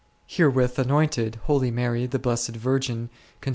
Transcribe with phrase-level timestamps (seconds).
[0.25, 3.09] Here with anointed, Holy Mary the Blessed Virgin
[3.39, 3.49] con r Cant.